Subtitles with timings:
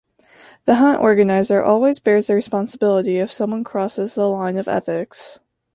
[0.65, 5.37] The hunt organizer always bears the responsibility if someone crosses the line of ethics.